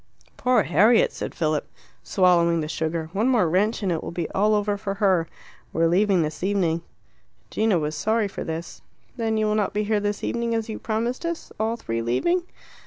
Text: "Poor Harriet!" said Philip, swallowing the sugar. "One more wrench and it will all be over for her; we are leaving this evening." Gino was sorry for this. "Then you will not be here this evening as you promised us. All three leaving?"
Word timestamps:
"Poor 0.35 0.63
Harriet!" 0.63 1.11
said 1.11 1.35
Philip, 1.35 1.67
swallowing 2.01 2.59
the 2.61 2.67
sugar. 2.67 3.11
"One 3.13 3.29
more 3.29 3.47
wrench 3.47 3.83
and 3.83 3.91
it 3.91 4.01
will 4.01 4.07
all 4.09 4.11
be 4.11 4.27
over 4.31 4.75
for 4.75 4.95
her; 4.95 5.27
we 5.73 5.83
are 5.83 5.87
leaving 5.87 6.23
this 6.23 6.41
evening." 6.41 6.81
Gino 7.51 7.77
was 7.77 7.93
sorry 7.95 8.27
for 8.27 8.43
this. 8.43 8.81
"Then 9.15 9.37
you 9.37 9.45
will 9.45 9.53
not 9.53 9.75
be 9.75 9.83
here 9.83 9.99
this 9.99 10.23
evening 10.23 10.55
as 10.55 10.69
you 10.69 10.79
promised 10.79 11.23
us. 11.23 11.51
All 11.59 11.75
three 11.75 12.01
leaving?" 12.01 12.41